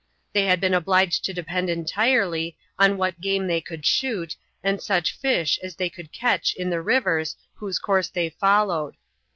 [0.33, 5.15] They had been obliged to depend entirely on what game they could shoot and such
[5.15, 8.95] fish as they could catch in the rivers whose course they followed.